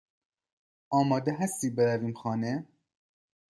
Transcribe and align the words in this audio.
آماده 0.89 1.33
هستی 1.33 1.69
برویم 1.69 2.13
خانه؟ 2.13 2.67